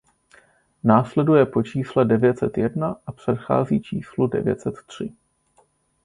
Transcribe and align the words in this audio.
Následuje 0.83 1.45
po 1.45 1.63
čísle 1.63 2.05
devět 2.05 2.39
set 2.39 2.57
jedna 2.57 2.95
a 3.07 3.11
předchází 3.11 3.81
číslu 3.81 4.27
devět 4.27 4.61
set 4.61 4.75
tři. 4.85 5.13